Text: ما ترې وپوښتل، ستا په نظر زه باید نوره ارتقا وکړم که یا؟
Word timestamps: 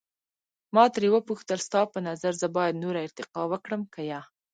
ما 0.75 0.85
ترې 0.93 1.07
وپوښتل، 1.11 1.59
ستا 1.67 1.81
په 1.93 1.99
نظر 2.07 2.33
زه 2.41 2.47
باید 2.57 2.81
نوره 2.83 2.99
ارتقا 3.07 3.41
وکړم 3.51 3.81
که 3.93 4.01
یا؟ 4.11 4.21